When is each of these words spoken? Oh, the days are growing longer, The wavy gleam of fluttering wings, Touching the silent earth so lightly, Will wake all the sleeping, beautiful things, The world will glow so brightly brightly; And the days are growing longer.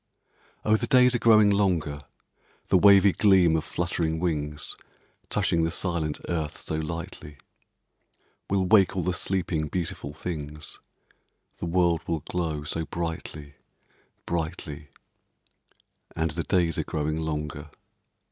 Oh, 0.65 0.77
the 0.77 0.87
days 0.87 1.13
are 1.13 1.19
growing 1.19 1.51
longer, 1.51 2.01
The 2.69 2.77
wavy 2.79 3.11
gleam 3.11 3.55
of 3.55 3.63
fluttering 3.63 4.19
wings, 4.19 4.75
Touching 5.29 5.63
the 5.63 5.69
silent 5.69 6.19
earth 6.27 6.57
so 6.57 6.73
lightly, 6.77 7.37
Will 8.49 8.65
wake 8.65 8.95
all 8.97 9.03
the 9.03 9.13
sleeping, 9.13 9.67
beautiful 9.67 10.11
things, 10.11 10.79
The 11.59 11.67
world 11.67 12.01
will 12.07 12.21
glow 12.21 12.63
so 12.63 12.83
brightly 12.87 13.53
brightly; 14.25 14.87
And 16.15 16.31
the 16.31 16.41
days 16.45 16.79
are 16.79 16.83
growing 16.83 17.17
longer. 17.19 17.69